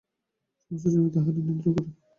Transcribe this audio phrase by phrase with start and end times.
[0.63, 1.89] সমস্ত জমি তাহারাই নিয়ন্ত্রণ করে।